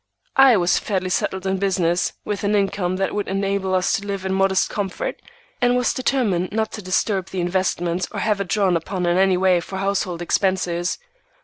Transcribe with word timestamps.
I 0.37 0.57
was 0.57 0.79
fairly 0.79 1.11
settled 1.11 1.45
in 1.45 1.59
business, 1.59 2.13
with 2.25 2.43
an 2.43 2.55
income 2.55 2.95
that 2.95 3.13
would 3.13 3.27
enable 3.27 3.75
us 3.75 3.93
to 3.93 4.07
live 4.07 4.25
in 4.25 4.33
modest 4.33 4.67
comfort, 4.67 5.21
and 5.61 5.77
was 5.77 5.93
determined 5.93 6.51
not 6.51 6.71
to 6.71 6.81
disturb 6.81 7.27
the 7.27 7.39
investment 7.39 8.07
or 8.11 8.21
have 8.21 8.41
it 8.41 8.47
drawn 8.47 8.75
upon 8.75 9.05
in 9.05 9.19
any 9.19 9.37
way 9.37 9.59
for 9.59 9.77
household 9.77 10.19
expenses. 10.23 10.97